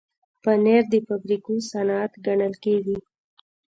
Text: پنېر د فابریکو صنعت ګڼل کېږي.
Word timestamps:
پنېر 0.43 0.83
د 0.93 0.95
فابریکو 1.07 1.53
صنعت 1.69 2.11
ګڼل 2.25 2.53
کېږي. 2.63 2.97